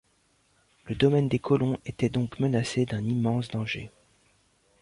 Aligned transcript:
Le 0.85 0.95
domaine 0.95 1.29
des 1.29 1.37
colons 1.37 1.77
était 1.85 2.09
donc 2.09 2.39
menacé 2.39 2.87
d’un 2.87 3.03
immense 3.05 3.49
danger. 3.49 3.91